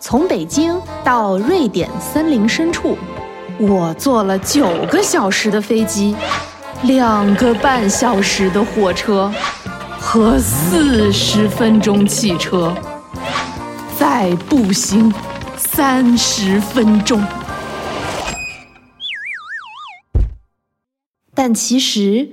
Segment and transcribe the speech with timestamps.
[0.00, 2.96] 从北京到瑞典森林深处，
[3.58, 6.16] 我坐了九个小时的飞机，
[6.82, 9.32] 两个半小时的火车
[9.98, 12.74] 和四十分钟汽车，
[13.98, 15.12] 再步行
[15.56, 17.22] 三十分钟。
[21.34, 22.28] 但其实，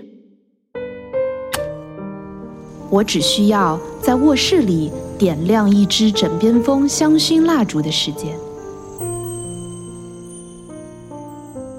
[2.90, 8.38] 我只需要在卧室里点亮一支枕边风香薰蜡烛的时间。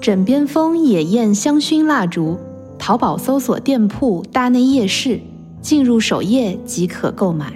[0.01, 2.37] 枕边风野宴香薰蜡烛，
[2.79, 5.19] 淘宝搜索店铺“大内夜市”，
[5.61, 7.53] 进入首页即可购买。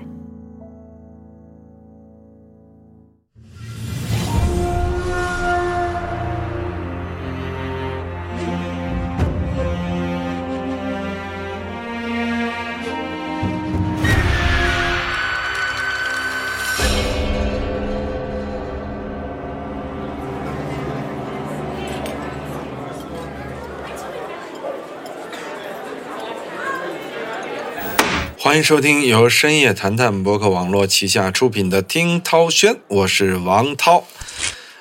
[28.51, 34.05] 欢迎收听由深夜谈谈博客网络旗下出品的《听涛轩》，我是王涛。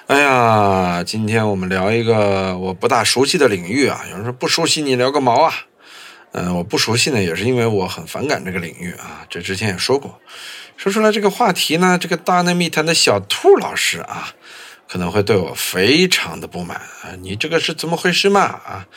[0.09, 4.05] 哎呀，今天我们聊一个我不大熟悉的领域啊。
[4.11, 5.55] 有人说不熟悉，你聊个毛啊？
[6.33, 9.25] 嗯，我不熟悉呢，也是因为我很反感这个领域啊。
[9.31, 10.21] 这之前也说过，
[10.77, 14.35] 说出来这个话题呢，这个大内密谈的小兔老师啊，
[14.89, 17.15] 可能会对我非常的不满啊。
[17.21, 18.41] 你这个是怎么回事嘛？
[18.41, 18.89] 啊，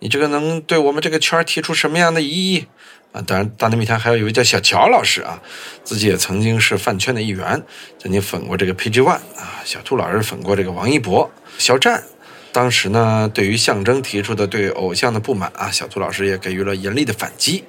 [0.00, 2.66] 你这个能对我们这个圈提出什么样的异议？
[3.12, 5.40] 啊，当然，大内密谈还有一位叫小乔老师啊，
[5.82, 7.62] 自己也曾经是饭圈的一员，
[7.98, 9.62] 曾经粉过这个 PG One 啊。
[9.64, 12.04] 小兔老师粉过这个王一博、肖战。
[12.50, 17.64] 当时呢，对于象征提出的对偶像的不满啊，小兔老师也给予了严厉的反击。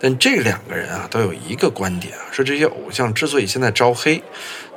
[0.00, 4.22] 但这两个人啊，都有一个观点啊，说这些偶像之所以现在招黑，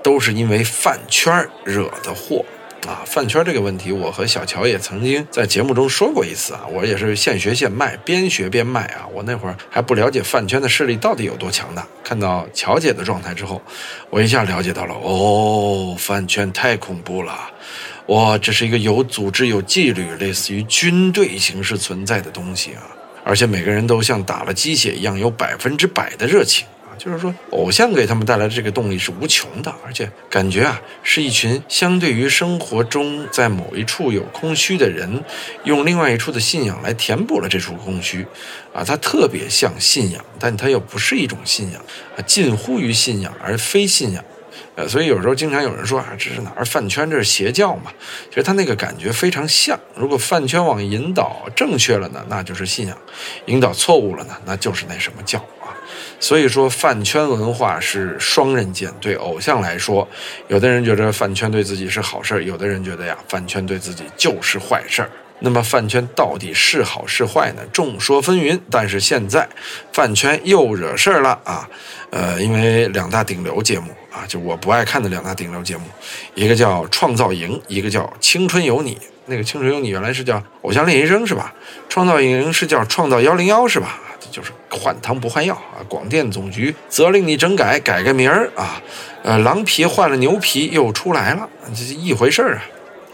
[0.04, 2.46] 都是因为饭圈惹的祸。
[2.88, 6.62] 啊，饭圈这个问题，我和小乔也曾经在节目中说过一次啊。
[6.72, 9.08] 我也是现学现卖，边学边卖啊。
[9.14, 13.62] 我那会儿还不了解饭圈的势力到底有多强大，看到乔姐的状态之后，
[14.10, 17.50] 我一下了解到了哦，饭圈太恐怖了。
[18.08, 22.84] 哇，这是一个有组织、有纪律，类似于军队形式存在的东西啊。
[23.24, 26.68] 而且每个人都像打了鸡血一样，有百分之百的热情。
[26.98, 35.24] 就是说，偶像给他们带来的这个动力是无穷的，而且感觉啊，是一群相对于生活中在某一处有空虚的人，
[35.64, 38.26] 用另外一处的信仰来填补了这处空虚，
[38.74, 41.82] 啊，它特别像信仰，但它又不是一种信仰，
[42.16, 44.24] 啊，近乎于信仰而非信仰，
[44.76, 47.92] 呃，所以有时候经常有人说啊，这是哪儿饭圈，这是邪教嘛？
[48.30, 49.80] 其实他那个感觉非常像。
[49.96, 52.96] 如果饭圈往引导正确了呢，那就是信仰；
[53.46, 55.44] 引导错误了呢，那就是那什么教。
[56.24, 58.90] 所以说，饭圈文化是双刃剑。
[59.02, 60.08] 对偶像来说，
[60.48, 65.10] 有的人觉得饭圈对自己是好事儿，有的人觉得呀，饭圈对自己就是坏事儿。
[65.40, 67.62] 那么，饭圈到底是好是坏呢？
[67.74, 68.58] 众说纷纭。
[68.72, 69.46] 但是现在，
[69.92, 71.68] 饭圈又惹事儿了啊！
[72.12, 75.84] 呃，因为两大顶流节目啊，就我不爱看的两大顶流节目，
[76.36, 78.96] 一个叫《创造营》，一个叫《青春有你》。
[79.26, 81.54] 那个《青春有你》原来是叫《偶像练习生》是吧？
[81.90, 84.00] 《创造营》是叫《创造幺零幺》是吧？
[84.34, 85.86] 就是换汤不换药啊！
[85.88, 88.82] 广电总局责令你整改，改个名儿啊！
[89.22, 92.64] 呃，狼皮换了牛皮又出来了，这是一回事儿啊！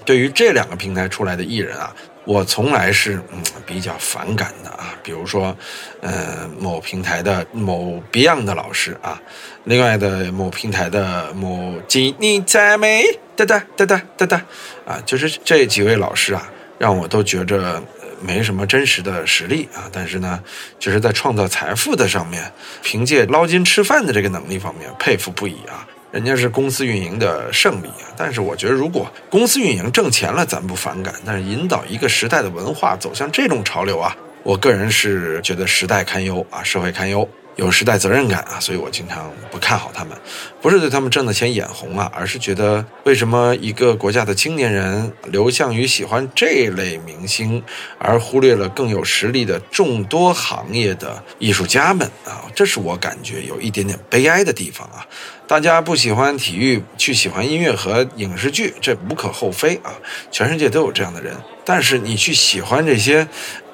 [0.05, 1.93] 对于这两个平台出来的艺人啊，
[2.23, 4.95] 我从来是嗯比较反感的啊。
[5.03, 5.53] 比如说，
[5.99, 9.21] 呃，某平台的某 Beyond 的老师啊，
[9.65, 13.03] 另外的某平台的某锦你再美
[13.35, 14.45] 哒哒哒哒哒哒
[14.87, 17.83] 啊，就是这几位老师啊，让我都觉着。
[18.21, 20.39] 没什么真实的实力啊，但是呢，
[20.77, 22.51] 就是在创造财富的上面，
[22.83, 25.87] 凭借捞金吃饭的这个能力方面，佩服不已啊！
[26.11, 28.09] 人家是公司运营的胜利啊！
[28.17, 37.29] 但是我觉得，如果公司运营挣钱了，咱不反感；但是引导一个时代的文化走向这种潮流啊，我个人是觉得时代堪忧啊，社会堪忧。
[37.55, 40.17] 有时代责任感啊，所以我经常不看好他们，
[40.61, 47.63] 不是对他们挣的钱眼红啊，而是觉得为什么一个国家的青年人流向于喜欢这类明星，
[47.97, 52.43] 而忽略了更有实力的众多行业的艺术家们啊？
[52.53, 55.05] 这是我感觉有一点点悲哀的地方啊。
[55.47, 59.91] 大家不喜欢体育，去喜欢音乐和影视剧，这无可厚非啊。
[60.29, 61.33] 全世界都有这样的人。
[61.65, 63.27] 但是你去喜欢这些，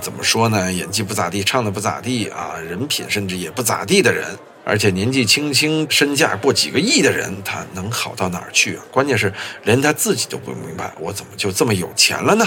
[0.00, 0.72] 怎么说呢？
[0.72, 4.24] 演技不咋地，唱的不咋地啊，人品甚至也不咋地的人，
[4.64, 8.84] 而且年纪轻轻、身价过几个亿的人，他能好到哪儿去啊？
[8.90, 9.32] 关键是
[9.64, 12.46] 连他自己都不明白，我怎么就这么有钱了呢？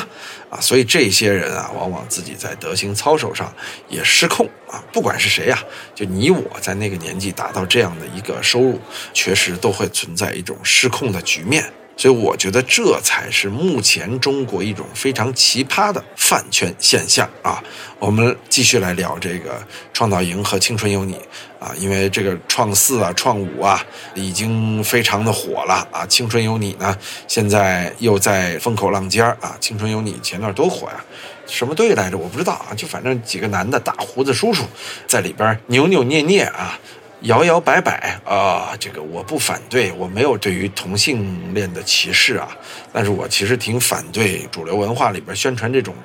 [0.50, 3.54] 啊，所以这些人啊，往往自己在德行操守上
[3.90, 4.82] 也失控啊。
[4.94, 5.62] 不管是谁呀，
[5.94, 8.80] 就你我在那个年纪达到这样的一个收入，
[9.14, 11.72] 确实都会存在一种失控的局面。
[12.04, 17.64] 所以我觉得这才是目前中国一种非常奇葩的饭圈现象啊！
[17.98, 21.18] 我们继续来聊这个创造营和青春有你
[21.62, 23.82] 啊，因为这个创四啊、创五啊
[24.16, 26.94] 已经非常的火了啊，青春有你呢
[27.26, 31.06] 现在又在风口浪尖啊，青春有你前段多火呀，
[31.48, 32.18] 什么队来着？
[32.18, 34.66] 我不知道啊，就反正几个男的大胡子叔叔
[35.08, 36.78] 在里边扭扭捏捏啊。
[37.24, 42.48] 摇摇摆摆啊，这个我不反对，我没有对于同性恋的歧视啊，
[42.92, 45.96] 但是我其实挺反对主流文化里边宣传这种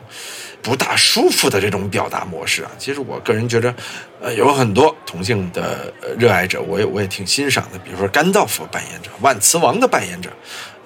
[0.63, 2.71] 不大舒服的这种表达模式啊。
[2.79, 3.75] 其实我个人觉得，
[4.21, 10.31] 呃，有很多同性的热爱者，我也我也挺欣赏的，比如说甘道夫扮演者、万磁王的扮演者，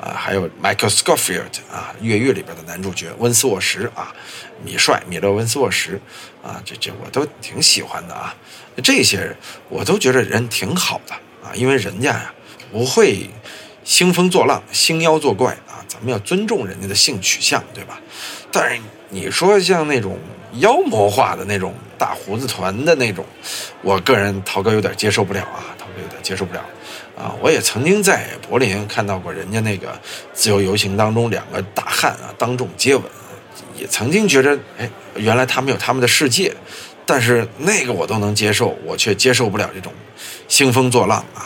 [0.00, 4.14] 啊，还有 Michael Scofield 啊，越狱里边的男主角温斯沃什啊，
[4.64, 5.98] 米帅米勒温斯沃什
[6.42, 8.34] 啊，这这我都挺喜欢的啊。
[8.82, 9.36] 这些人
[9.68, 12.32] 我都觉得人挺好的啊，因为人家呀
[12.70, 13.28] 不会
[13.84, 18.00] 兴风作浪、兴妖作怪啊，咱们要尊重人家的性取向，对吧？
[18.50, 18.80] 但是
[19.14, 20.18] 你说像那种
[20.54, 23.22] 妖魔化的那种大胡子团的那种，
[23.82, 26.60] 我个人涛哥有点接受不了啊，涛哥有点接受不了
[27.14, 27.36] 啊。
[27.42, 30.00] 我也曾经在柏林看到过人家那个
[30.32, 33.04] 自由游行当中两个大汉啊当众接吻，
[33.76, 36.54] 也曾经觉得哎，原来他们有他们的世界。
[37.04, 39.92] 但是那个我都能接受，我却接受不了这种
[40.46, 41.41] 兴风作浪啊，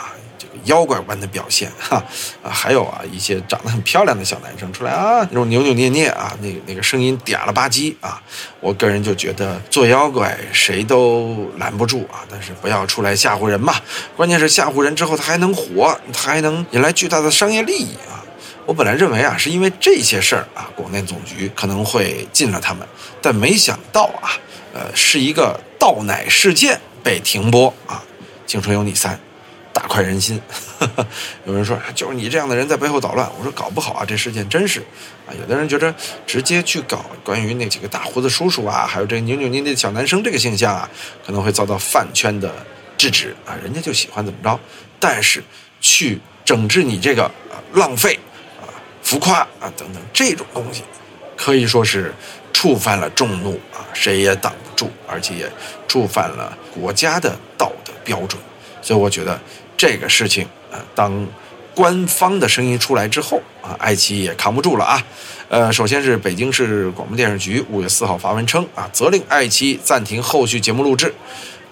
[0.67, 2.01] 妖怪般的表现哈
[2.41, 8.21] 啊，还有啊一些长得很漂亮的小男生出来啊，那种扭扭捏捏啊，那个那个声音嗲了吧唧啊，
[8.61, 13.75] 我个人就觉得做妖怪谁都拦不住啊，但是不要出来吓唬人嘛，
[14.15, 18.23] 关键是吓唬人之后他还能火，他还能引来巨大的商业利益啊。
[18.65, 22.87] 我本来认为啊是因为这些事儿啊，广电总局可能会禁了他们，
[23.21, 24.31] 但没想到啊。
[24.73, 28.03] 呃，是一个倒奶事件被停播啊，
[28.51, 29.15] 《青春有你三》
[29.77, 30.41] 大快人心。
[31.45, 34.79] 有人说就是你这样的人在背后捣乱，我说搞不好啊，这事件真是
[35.27, 35.29] 啊。
[35.39, 35.93] 有的人觉得
[36.25, 40.89] 直接去搞关于那几个大胡子叔叔啊，还有这扭扭捏捏的小男生这个形象啊，
[41.23, 42.51] 可能会遭到饭圈的
[42.97, 44.59] 制止啊，人家就喜欢怎么着。
[44.99, 45.43] 但是
[45.79, 48.17] 去整治你这个啊浪费
[48.59, 48.65] 啊、
[49.03, 50.81] 浮夸啊等等这种东西，
[51.35, 52.11] 可以说是
[52.51, 54.67] 触犯了众怒啊，谁也挡不。
[54.77, 55.51] 住，而且也
[55.87, 58.39] 触犯了国家的道德标准，
[58.79, 59.39] 所以我觉得
[59.77, 61.25] 这个事情啊，当
[61.73, 65.01] 官方的声音出来之后啊，爱奇艺也扛不住了啊。
[65.47, 71.13] 呃，首先是北京市广播电视局五月四号发文称啊，责令爱奇艺暂停后续节目录制。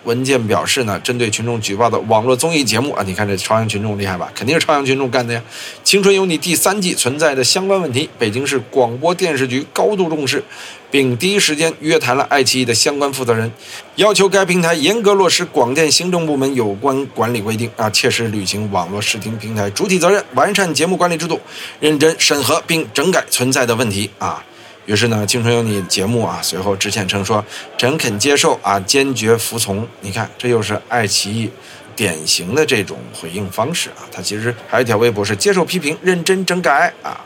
[0.06, 4.32] 文件表示呢，针对群众举报的网络综艺节目啊，你看这朝阳群众厉害吧？
[4.34, 5.42] 肯定是朝阳群众干的呀！
[5.84, 10.44] 《青春有你》第三季存在的相关问题，北京市广播电视局高度重视，
[10.90, 13.52] 并第一时间约谈了爱奇艺的相关负责人，
[13.96, 21.42] 要求该平台严格落实广电行政部门有关管理规定啊，切实履行网络视听平台主体责任，完善节目管理制度，
[21.80, 24.44] 认真审核并整改存在的问题啊。
[24.86, 27.44] 于是呢，《青春有你》节目啊，随后致歉称说，
[27.76, 29.88] 诚恳接受啊，坚决服从。
[30.02, 31.50] 你看，这又是爱奇艺
[31.96, 34.06] 典型的这种回应方式啊。
[34.12, 37.20] 他其实还有一条微博是接受批评，认真整改啊。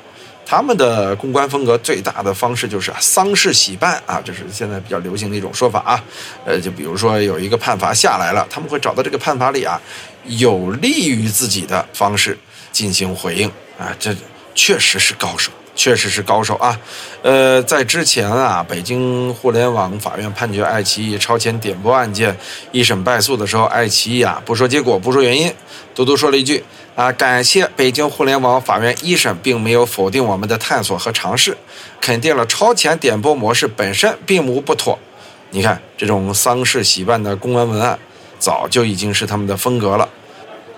[0.46, 6.04] 他们的公关风格最大的方式就是丧事喜办啊，这是现在比较流行的一种说法啊。
[6.46, 9.80] 呃，就比如说有一个判罚下来了，他们会找到这个判罚里啊
[10.24, 12.36] 有利于自己的方式
[12.72, 13.48] 进行回应
[13.78, 14.16] 啊，这
[14.56, 15.52] 确实是高手。
[15.80, 16.78] 确实是高手啊，
[17.22, 22.38] 呃，在之前啊，北京互联网法院判决爱奇艺超前点播案件
[22.74, 25.54] 一审败诉的时候，爱奇艺啊不说结果，不说原因，
[25.96, 26.62] 独独说了一句
[26.96, 31.56] 啊，感谢北京互联网法院一审并没有否定我们的探索和尝试，
[32.02, 35.00] 肯定了超前点播模式本身并无不妥。
[35.52, 37.98] 你看这种丧事喜办的公关文案，
[38.38, 40.10] 早就已经是他们的风格了。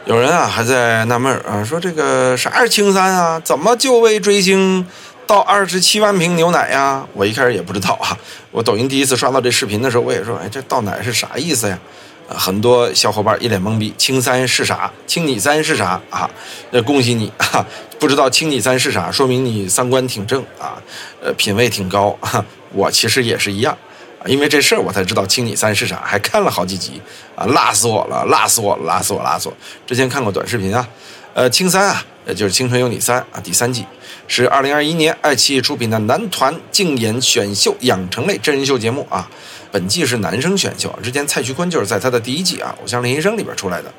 [0.06, 3.40] 有人啊还在纳闷啊，说这个啥是青三啊？
[3.40, 4.86] 怎么就为追星
[5.28, 7.06] 倒二十七万瓶牛奶呀？
[7.14, 8.18] 我一开始也不知道啊。
[8.50, 11.78] 我抖音第一次刷到这视频的时候，我也说，哎，这倒奶是啥意思呀？
[12.28, 14.92] 很多小伙伴一脸懵逼，青三是啥？
[15.06, 16.28] 青你三是啥啊？
[16.72, 17.64] 那恭喜你啊！
[18.00, 20.82] 不知道青你三是啥，说明你三观挺正啊，
[21.22, 22.18] 呃，品味挺高。
[22.74, 23.78] 我其实也是一样。
[24.26, 27.02] 因为这事儿我才知道青你三是啥，还看了好几集
[27.36, 29.58] 啊，辣死我了，辣死我了，辣死我，辣死我！
[29.88, 30.88] 之前看过短视频啊，
[31.34, 33.86] 呃，青三啊，呃，就是《青春有你三》啊，第三季
[34.28, 39.30] 是二零二一年爱奇艺出品的男团竞演选秀养成类真人秀节目啊。
[39.72, 43.90] 本季是男生选秀，之前蔡徐坤就是在他的第一季啊《偶像练习生》里边出来的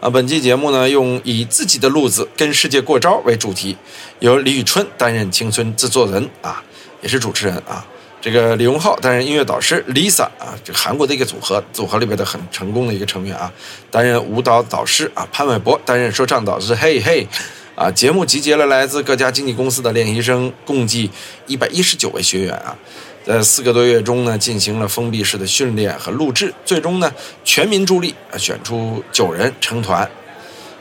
[0.00, 0.08] 啊。
[0.08, 3.76] 本季节目呢，用以自己的路子跟世界过招为主题，
[4.20, 6.64] 由李宇春担任青春制作人啊，
[7.02, 7.84] 也是主持人啊。
[8.30, 13.50] 这个李荣浩担任音乐导师，Lisa 啊，这个韩国的一个组合，组合里边的很成功的一个成员啊，
[13.90, 15.26] 担任舞蹈导师啊。
[15.32, 17.26] 潘玮柏担任说唱导师，嘿嘿。
[17.74, 21.10] 啊，节目集结了来自各家经纪公司的练习生，共计
[21.46, 22.76] 一百一十九位学员啊，
[23.24, 27.10] 在四个多月中呢，进行了封闭式的训练和录制，最终呢，
[27.44, 30.06] 全民助力啊，选出九人成团。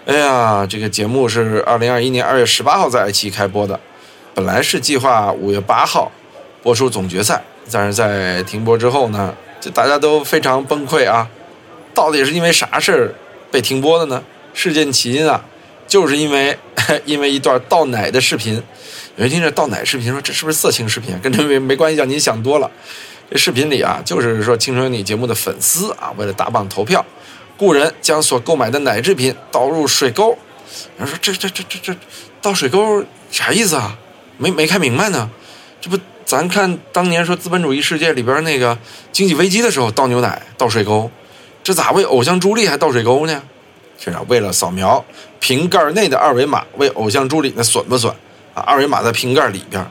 [0.06, 3.80] 哎呀，这个节目是二零二一年二月十八号在爱奇艺开播的，
[4.34, 6.12] 本来是计划五月八号
[6.68, 11.26] 播出总决赛，但是在停播之后呢，就大家都非常崩溃啊，
[11.94, 13.16] 到底是因为啥事儿
[13.50, 14.22] 被停播的呢？
[14.54, 15.46] 事件起因啊，
[15.88, 16.58] 就是因为。
[17.04, 18.54] 因为一段倒奶的视频，
[19.18, 21.20] 有人听着倒奶视频说这是不是色情视频？
[21.20, 22.72] 跟这没没关系，您想多了。
[23.30, 27.06] 这视频里啊，就是说《青春有你》节目的粉丝啊，为了打榜投票，
[27.58, 30.30] 雇人将所购买的奶制品倒入水沟。
[30.98, 32.00] 有人说这这这这这
[32.42, 33.98] 倒水沟啥意思啊？
[34.38, 35.30] 没没看明白呢。
[35.82, 38.78] 这不咱看当年说资本主义世界里边那个
[39.14, 41.10] 经济危机的时候倒牛奶倒水沟，
[41.64, 43.42] 这咋为偶像助力还倒水沟呢？
[43.98, 45.06] 是啊，为了扫描
[45.40, 48.14] 瓶盖内的二维码，为偶像助理那损不损
[48.54, 48.62] 啊？
[48.64, 49.90] 二维码在瓶盖里边，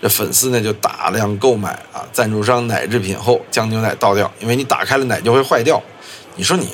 [0.00, 5.82] 这粉丝呢就大量购买啊赞助商奶制品后将牛奶倒掉，因为你打开了奶就会坏掉。
[6.36, 6.68] 你说你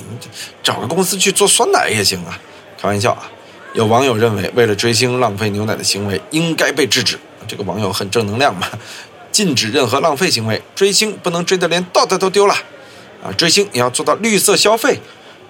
[0.63, 2.39] 找个公司去做酸奶也行啊？
[2.79, 3.23] 开玩笑啊！
[3.73, 7.19] 有网友认为，为了追星浪费牛奶的行为应该被制止。
[7.49, 8.69] 这个网友很正能量嘛，
[9.33, 12.55] 禁止任何浪费行为，追星不能追得连道德都丢了
[13.25, 13.33] 啊！
[13.37, 15.01] 追星也要做到绿色消费。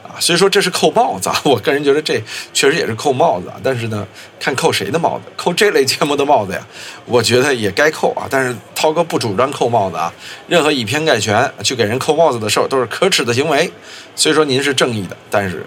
[0.03, 1.39] 啊所以说这是扣帽子啊！
[1.45, 2.21] 我个人觉得这
[2.55, 3.57] 确实也是扣帽子啊。
[3.63, 4.07] 但是呢，
[4.41, 6.67] 看扣谁的帽子，扣这类节目的帽子呀，
[7.05, 8.27] 我觉得也该扣啊。
[8.29, 10.13] 但是涛哥不主张扣帽子啊，
[10.49, 13.71] 任何以偏概全去给人扣帽子的事儿都是可耻的行为。
[14.17, 15.65] 所以说您是正义的，但是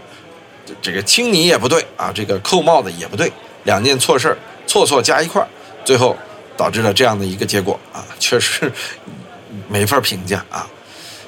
[0.81, 3.31] 这个轻你也不对啊，这个扣帽子也不对，
[3.65, 5.47] 两件错事儿错错加一块儿，
[5.83, 6.15] 最后
[6.55, 8.71] 导致了这样的一个结果啊，确实
[9.67, 10.67] 没法评价啊。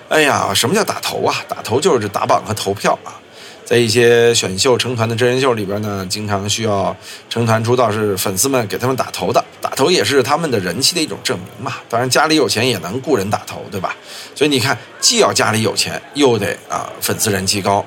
[0.10, 1.36] 哎呀，什么叫打头啊？
[1.48, 3.17] 打头就是打榜和投票啊。
[3.65, 6.95] 在一些选秀成团的真人秀里边呢，经常需要
[7.29, 11.77] 成团出道是粉丝们给他们打头的，打头也是他们的人气的一种证明嘛。
[11.89, 13.95] 当然家里有钱也能雇人打头，对吧？
[14.36, 17.83] 所以你看，既要家里有钱，又得啊粉丝人气高。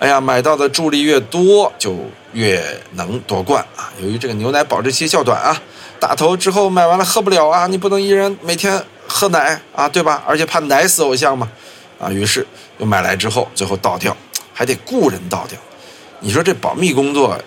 [0.00, 1.96] 哎呀，买到的助力越多，就
[2.32, 2.60] 越
[2.94, 3.92] 能夺冠啊。
[4.02, 5.62] 由于这个牛奶保质期较短啊，
[6.02, 10.20] 打头之后买完了喝不了啊，你不能一人每天喝奶啊，对吧？
[10.26, 11.48] 而且怕奶死偶像嘛。
[12.00, 12.44] 啊，于是
[12.78, 14.16] 又买来之后，最后倒掉，
[14.52, 15.56] 还得雇人倒掉。
[16.18, 17.40] 你说这保密工作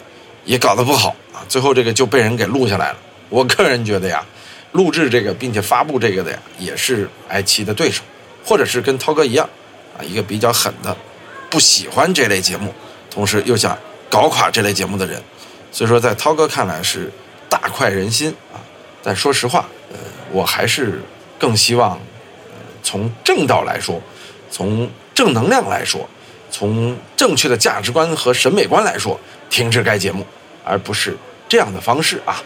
[0.45, 1.43] 也搞得不好啊！
[1.50, 2.97] 最后这个就被人给录下来了。
[3.27, 4.24] 我个人觉得呀，
[4.71, 8.03] 录制这个并且发布这个的呀，也是爱奇艺的对手，
[8.45, 9.50] 或者是跟涛哥一样
[9.97, 10.95] 啊，一个比较狠的，
[11.50, 12.74] 不喜欢这类节目，
[13.12, 13.77] 同时又想
[14.09, 15.21] 搞垮这类节目的人。
[15.74, 17.12] 所以说，在涛哥看来是
[17.50, 18.33] 大快人心。
[19.05, 19.97] 但说实话，呃，
[20.31, 21.00] 我还是
[21.38, 22.00] 更希望
[22.81, 24.01] 从正道来说。
[24.50, 26.07] 从正能量来说，
[26.50, 29.19] 从正确的价值观和审美观来说，
[29.50, 30.25] 停止该节目，
[30.63, 31.17] 而不是
[31.50, 32.41] 这样的方式啊！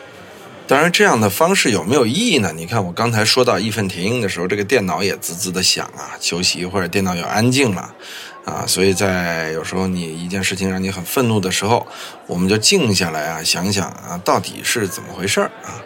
[0.66, 2.52] 当然，这样的方式有没有意义呢？
[2.56, 7.94] 你看，我刚才说到义愤填膺的时候，这个电脑也滋滋的响啊，休息一会儿，电脑又安静了
[8.46, 8.66] 啊。
[8.66, 11.86] 所以在有时候你一件事情让你很愤怒的时候，
[12.26, 15.78] 我们就静下来啊，想想啊，到底是怎么回事啊？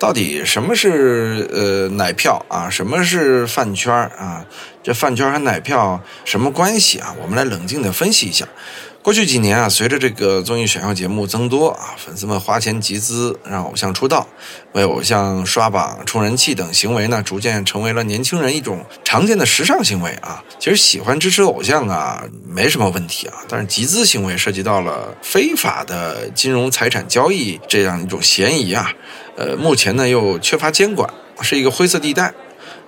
[0.00, 2.70] 到底什么是呃奶票啊？
[2.70, 4.46] 什么是饭圈啊？
[4.82, 7.14] 这饭圈和奶票什么关系啊？
[7.20, 8.48] 我们来冷静的分析一下。
[9.02, 14.26] 过去几年啊，随着这个综艺选秀节目增多啊，粉丝们花钱集资让偶像出道，
[14.72, 20.44] 为偶像刷榜充人气等行为呢，逐渐成为了年轻人一种常见的时尚行为啊。
[20.58, 28.92] 其实喜欢支持偶像啊，没什么问题啊，但是集资行为涉及到了非法的金融财产交易这样一种嫌疑啊，
[29.36, 31.08] 呃，目前呢又缺乏监管，
[31.40, 32.34] 是一个灰色地带。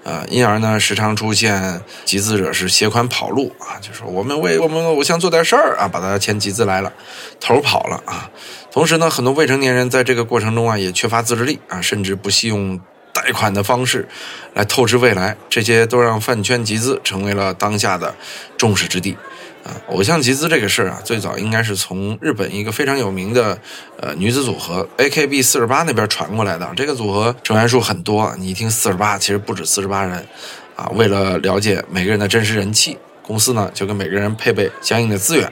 [0.04, 6.92] 啊，因而呢，时常出现集资者是携款跑路啊，就说我们为我们偶像做点事儿啊，把大家钱集资来了，
[7.40, 8.30] 头跑了啊。
[8.70, 12.80] 同时呢，很多未成年人在这个过程中啊，也缺乏自制力啊，甚至不惜用
[13.12, 14.08] 贷款的方式
[14.54, 18.14] 来透支未来，这些都让饭圈集资成为了当下的
[18.56, 19.16] 众矢之的。
[19.64, 23.58] 啊，偶像集资这个事儿啊，最早应该是从日本一个非常有名的
[24.00, 26.68] 呃女子组合 AKB 四十八那边传过来的。
[26.74, 30.26] 这个组合成员数很多，你一听四十八，其实不止四十八人。
[30.74, 35.46] 啊，为了了解每个人的真实人气，公司呢就跟每个人配备相应的资源，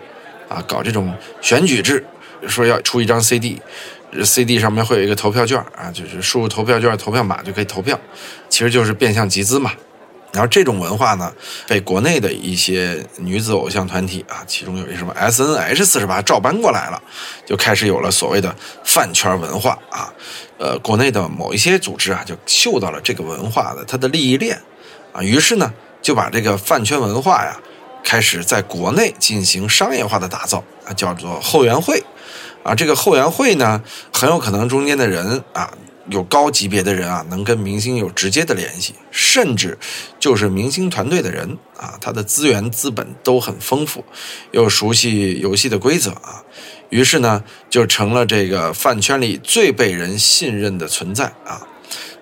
[0.49, 2.03] 啊，搞这种选举制，
[2.49, 8.01] 说要出一张 CD，CD 上面会有一个投票券啊，就是输入投票券投票码就可以投票，
[8.49, 9.71] 其实就是变相集资嘛。
[10.33, 11.33] 然后这种文化呢，
[11.67, 17.03] 被国内的一些女子偶像团体啊，其中有一什么 S N H 四十八照搬过来了，
[17.45, 20.13] 就开始有了所谓的饭圈文化啊。
[20.59, 24.61] 呃，国内的某一些组织啊，就嗅到了这个文化的它的利益链
[25.13, 27.59] 啊，于是呢，就把这个饭圈文化呀，
[28.05, 32.05] 开始在国内进行商业化的打造啊，叫做后援会
[32.63, 32.75] 啊。
[32.75, 33.83] 这个后援会呢，
[34.13, 35.73] 很有可能中间的人啊。
[36.09, 39.79] 有高级别的人啊，能跟明星有直接的联系，甚至
[40.19, 44.05] 就是明星团队的人啊，他的资源资本都很丰富，
[44.53, 46.43] 又熟悉游戏的规则啊，
[46.89, 51.67] 于是呢，就成了这个饭圈里最被人信任的存在啊。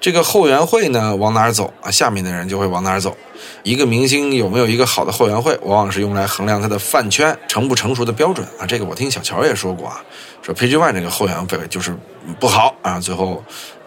[0.01, 1.91] 这个后援会呢，往哪儿走啊？
[1.91, 3.17] 下面的人就会往哪儿走。
[3.63, 8.67] 一个明星有没有一个好的后援会，往往是用来衡量他的饭圈成不成熟的标准啊。
[8.67, 10.01] 这个我听小乔也说过啊，
[10.43, 11.97] 说 PG One 这个后援会就是
[12.39, 13.43] 不好啊，最后。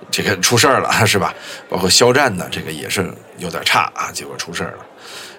[0.10, 1.34] 这个出事儿了是吧？
[1.70, 4.86] 包括肖战的这个也是有点差啊，结果出事儿了。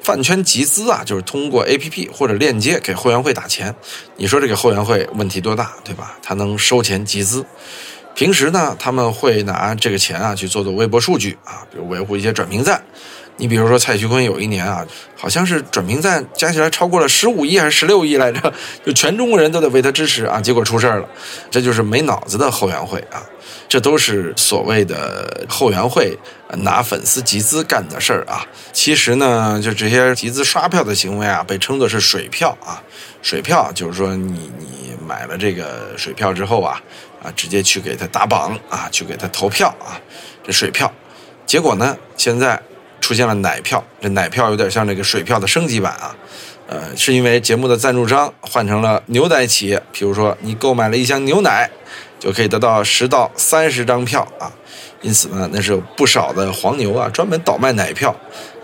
[0.03, 3.75] 饭圈集资啊，就是通过 APP 或者链接给后援会打钱。
[4.17, 6.17] 你说这个后援会问题多大，对吧？
[6.23, 7.45] 他能收钱集资。
[8.15, 12.83] 平时呢，他们会拿这个钱啊去做做微博数据啊，比如维护一些转评赞。
[13.39, 18.53] 你比如说蔡徐坤有一年啊，好像是转评赞加起来超过了十五亿还是十六亿来着，
[18.85, 21.09] 就全中国人都得为他支持啊，结果出事儿了。
[21.51, 23.25] 这就是没脑子的后援会啊。
[23.69, 26.17] 这都是所谓的后援会
[26.59, 28.45] 拿粉丝集资干的事儿啊！
[28.71, 32.83] 其实呢，就这些集资刷票的行为啊，被称作是水票啊。
[33.23, 36.79] 水票就是说，你你买了这个水票之后啊，
[37.23, 40.01] 啊，直接去给他打榜啊，去给他投票啊，
[40.43, 40.93] 这水票。
[41.47, 42.61] 结果呢，现在
[43.01, 46.17] 出现了奶票，这奶票有点像这个水票的升级版啊。
[46.67, 51.71] 呃，是因为节目的赞助商换成了牛奶企业，比如说你购买了一箱牛奶。
[52.19, 54.47] 就可以得到十到三十张票啊，
[55.01, 58.15] 因此呢，那是有不少的黄牛啊，专门倒卖奶票。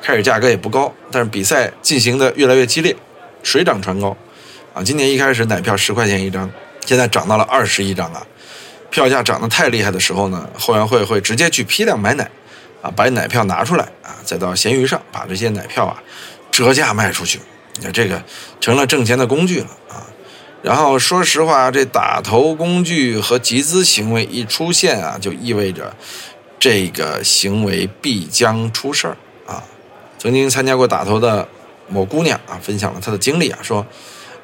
[0.01, 2.95] 开始价格也不高，但是比赛进行的越来越激烈，
[3.43, 4.17] 水涨船高
[4.73, 4.81] 啊。
[4.85, 6.49] 今年一开始奶票十块钱一张，
[6.87, 8.25] 现在涨到了二十一张啊。
[8.91, 12.31] 票价涨得太厉害的时候呢，后援会会直接去批量买奶
[12.83, 16.03] 啊，把奶票拿出来啊，再到闲鱼上把这些奶票啊
[16.51, 17.39] 折价卖出去，
[17.83, 18.23] 那这个
[18.61, 20.07] 成了挣钱的工具了啊。
[20.63, 25.95] 然后说实话，这打头工具和集资行为一出现啊，就意味着
[26.59, 29.63] 这个行为必将出事儿啊。
[30.19, 31.47] 曾经参加过打头的
[31.89, 33.87] 某姑娘啊，分享了她的经历啊，说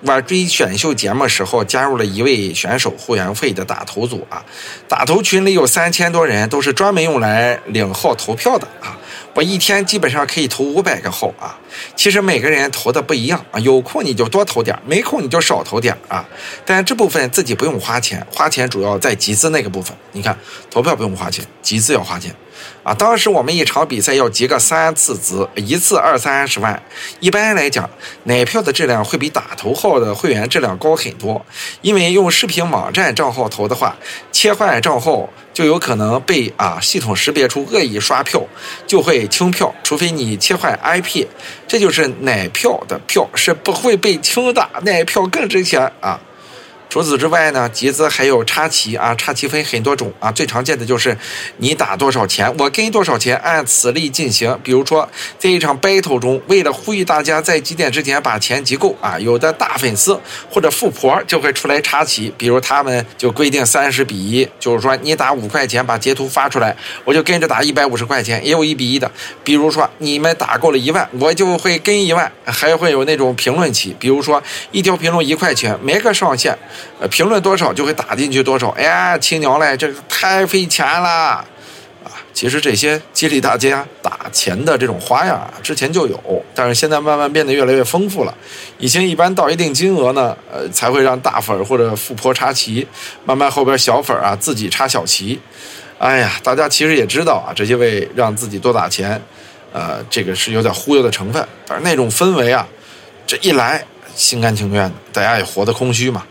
[0.04, 4.44] 玩追选秀节目时候加入了一位选手会员费的打头组啊，
[4.86, 8.98] 打头群里有三千多人，都是专门用来领号投票的啊。
[9.34, 11.58] 我一天基本上可以投五百个号啊，
[11.96, 16.24] 其实每个人投的不一样啊，有空你就多投点，没空你就少投点啊。
[16.66, 19.96] 但这部分自己不用花钱，花钱主要在集资那个部分。
[20.12, 20.38] 你看，
[20.70, 22.34] 投票不用花钱，集资要花钱。
[22.82, 26.82] 啊，当时我们一场比赛要集个三次资，一次二三十万。
[27.20, 27.88] 一般来讲，
[28.24, 31.44] 奶票的质量会比打头号的会员质量高很多。
[31.80, 33.96] 因为用视频网站账号投的话，
[34.30, 38.42] 切换账号就有可能被啊系统识别出恶意刷票，
[38.86, 39.74] 就会清票。
[39.82, 41.26] 除非你切换 IP，
[41.66, 46.20] 这就是奶票的票是不会被清的，奶票更值钱啊。
[46.88, 51.18] 除此之外呢，集资还有插旗啊，插旗分很多种啊，最常见的就是
[51.56, 54.56] 你打多少钱，我给多少钱，按此例进行。
[54.62, 69.10] 比如说，在一场 battle 中，为了呼吁大家在几点之前把钱集够啊，有的大粉丝或者富婆就会出来插旗，比如他们就规定三十比一，就是说你打五块钱把截图发出来，我就跟着打一百五十块钱，也有一比一的。
[69.42, 76.56] 比如说你们打够了一万，我就会跟一万，还会有那种评论旗，比如说一条评论一块钱，没个上限。
[77.00, 78.68] 呃，评论多少就会打进去多少。
[78.70, 81.44] 哎呀，青鸟嘞，这个太费钱了啊！
[82.32, 88.34] 其实这些激励大家打钱的这种花样啊，之前就有，但是现在慢慢变得越来越丰富了。
[88.78, 92.86] 以前一般到一定金额呢，呃，才会让大粉或者富婆插旗，
[93.24, 95.40] 慢慢后边小粉啊自己插小旗。
[95.98, 99.20] 哎呀，大家其实也知道啊，这些为让自己多打钱，
[99.72, 101.46] 呃，这个是有点忽悠的成分。
[101.66, 102.66] 但是那种氛围啊，
[103.26, 103.82] 这一来
[104.16, 106.24] 心甘情愿的，大家也活得空虚嘛。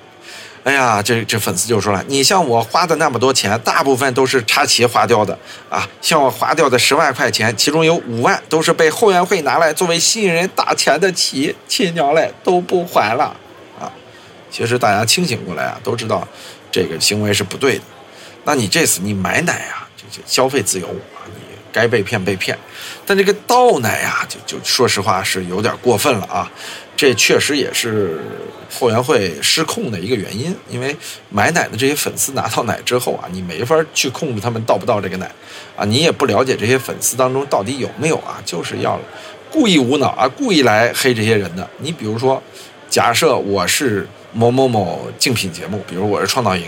[0.64, 5.38] 哎呀，这这粉丝就说了，你像我花的那么多钱，大部分都是插旗花掉的
[5.70, 5.86] 啊。
[6.02, 13.36] 像我花掉的十万块钱，其中有五万都是被后援会拿来作为吸引人打钱的旗，亲娘嘞都不还了
[13.78, 13.92] 啊。
[14.50, 16.26] 其实大家清醒过来啊，都知道
[16.72, 17.84] 这个行为是不对的。
[18.46, 21.42] 那你这次你买奶啊，这就消费自由啊，你
[21.74, 22.58] 该被骗被骗。
[23.06, 26.50] 但这个倒奶啊，就就说实话是有点过分了啊。
[26.96, 28.20] 这确实也是
[28.72, 30.56] 后援会失控的一个原因。
[30.70, 30.96] 因为
[31.30, 35.30] 买奶的这些粉丝拿到奶之后啊，你没法去控制他们倒不倒这个奶，
[35.76, 39.00] 啊，你也不了解这些粉丝当中到底有没有啊，就是要
[39.52, 41.68] 故意无脑啊，故意来黑这些人的。
[41.80, 42.42] 你比如说，
[42.90, 46.66] 假设我是某某某竞品节目，比如我是创造营，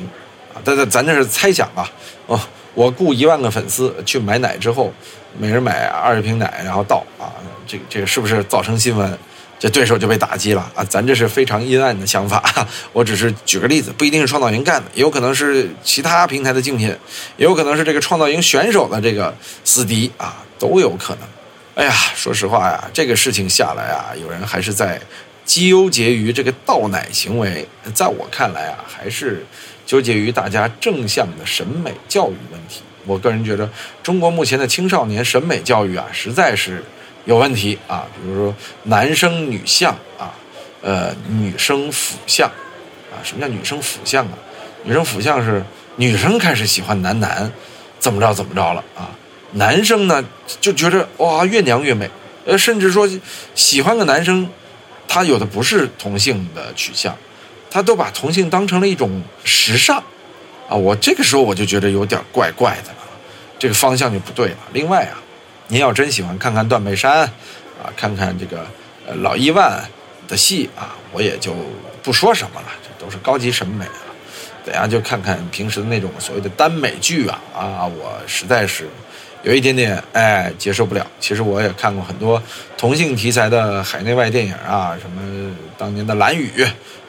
[0.54, 1.90] 啊，但咱咱这是猜想啊，
[2.28, 2.40] 哦。
[2.76, 4.92] 我雇一万个粉丝去买奶之后，
[5.40, 7.32] 每人买二十瓶奶，然后倒啊，
[7.66, 9.18] 这个这个是不是造成新闻？
[9.58, 10.84] 这对手就被打击了啊！
[10.84, 16.88] 咱这是非常阴暗的想法，我只是举个例子，不一定是创造营干的，也有可能是其他平台的竞品，
[17.38, 21.28] 也有可能是这个创造营选手的这个死敌啊，都有可能。
[21.76, 25.00] 哎呀，说实话呀，这个事情下来啊，有人还是在
[25.46, 29.46] 纠结于这个倒奶行为，在我看来啊，还是。
[29.86, 33.70] 纠结于大家正向的审美教育问题，我个人觉得
[34.02, 36.84] 中国目前的青少年审美教育啊，实在是
[37.26, 38.08] 有问题啊。
[38.16, 40.34] 比如说男生女相啊，
[40.82, 42.48] 呃，女生腐相
[43.12, 43.20] 啊。
[43.24, 44.34] 什么叫女生腐相啊？
[44.84, 45.64] 女生腐相是
[45.96, 47.52] 女生开始喜欢男男，
[48.00, 49.10] 怎么着怎么着了啊？
[49.54, 50.24] 男生呢
[50.60, 52.10] 就觉得哇越娘越美，
[52.46, 53.10] 呃，甚至说
[53.56, 54.50] 喜欢个男生，
[55.08, 57.16] 他有的不是同性的取向。
[57.72, 59.98] 他都把同性当成了一种时尚，
[60.70, 62.98] 啊，我这个时候我就觉得有点怪怪的了，
[63.60, 64.58] 这个方向就不对了。
[64.72, 65.18] 另外啊，
[65.68, 67.22] 您要真喜欢看看断背山，
[67.82, 68.66] 啊，看看这个
[69.08, 69.84] 呃老伊万
[70.28, 71.56] 的戏啊，我也就
[72.04, 74.06] 不说什么了，这都是高级审美啊。
[74.66, 78.88] 等下就看看平时的那种所谓的耽美剧啊，啊，我实在是
[79.44, 81.06] 有一点点哎接受不了。
[81.20, 82.42] 其实我也看过很多
[82.78, 86.52] 同性题材的海内外电影啊，什么当年的蓝雨。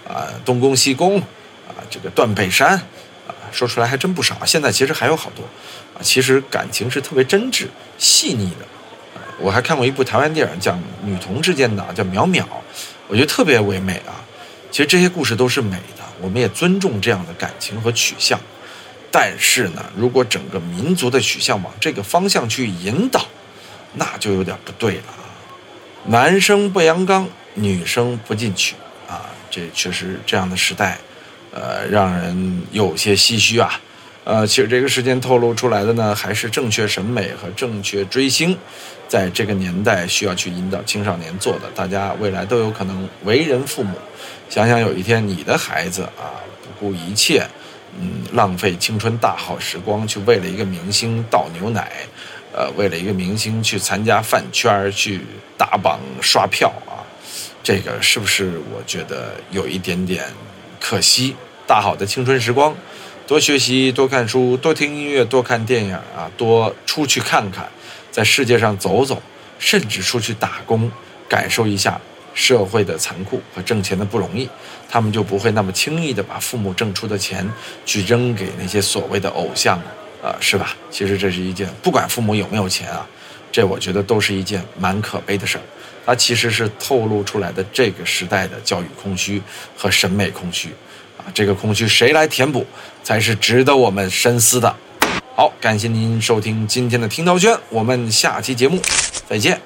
[0.08, 2.68] 啊，东宫西宫，啊，这个断背山，
[3.26, 4.36] 啊，说出来还真不少。
[4.44, 5.44] 现在其实还有好多，
[5.96, 8.66] 啊，其实感情是特别真挚、细腻的。
[9.38, 12.42] 我还看过一部台湾电影，讲女同之间的，叫《淼淼》，
[13.08, 14.24] 我觉得特别唯美啊。
[14.70, 18.38] 其实这些故事都是美的，我们也尊重这样的感情和取向。
[19.10, 23.26] 但是呢，如果整个民族的取向往这个方向去引导，
[23.94, 25.24] 那就有点不对了啊。
[26.06, 28.74] 男生不阳刚，女生不进取
[29.08, 29.24] 啊。
[29.50, 30.98] 这确实这样的时代，
[31.52, 33.80] 呃，让人有些唏嘘啊。
[34.26, 38.58] 呃，其实这个时间透露出来的呢，还是正确审美和正确追星，
[39.06, 41.70] 在这个年代需要去引导青少年做的。
[41.76, 43.96] 大家未来都有可能为人父母，
[44.50, 47.46] 想想有一天你的孩子啊，不顾一切，
[48.00, 51.92] 嗯，浪费青春大好时光，去为了一个明星倒牛奶，
[52.52, 55.20] 呃，为了一个明星去参加饭圈去
[55.56, 56.98] 打榜刷票啊。
[57.62, 60.24] 这个是不是我觉得有一点点
[60.80, 61.36] 可惜？
[61.64, 62.72] 大好的青春时光，
[63.26, 67.68] 多学习，多看书，多听音乐，多看电影啊，多出去看看，
[68.12, 69.20] 在世界上走走，
[69.58, 70.88] 甚至出去打工，
[71.28, 72.00] 感受一下
[72.34, 74.48] 社会的残酷和挣钱的不容易，
[74.88, 77.44] 他们就不会那么轻易的把父母挣出的钱
[77.84, 79.76] 去扔给那些所谓的偶像，
[80.22, 80.76] 啊，是吧？
[80.88, 83.04] 其实这是一件不管父母有没有钱啊，
[83.50, 85.64] 这我觉得都是一件蛮可悲的事儿。
[86.06, 89.42] 它其实是透露出来的这个时代的教育空虚
[89.76, 90.68] 和审美空虚，
[91.34, 92.66] 这个空虚谁来填补，
[93.02, 94.74] 才是值得我们深思的。
[95.34, 98.80] 好，感谢您收听今天的听涛轩，我们下期节目
[99.28, 99.60] 再见。